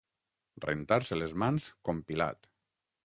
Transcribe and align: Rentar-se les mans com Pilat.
Rentar-se 0.63 1.19
les 1.19 1.37
mans 1.43 1.67
com 1.89 2.01
Pilat. 2.09 2.51